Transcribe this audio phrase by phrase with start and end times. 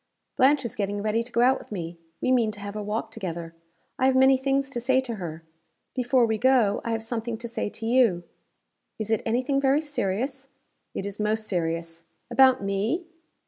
[0.35, 1.99] "Blanche is getting ready to go out with me.
[2.21, 3.53] We mean to have a walk together.
[3.99, 5.43] I have many things to say to her.
[5.93, 8.23] Before we go, I have something to say to you."
[8.97, 10.47] "Is it any thing very serious?"
[10.95, 13.05] "It is most serious." "About me?"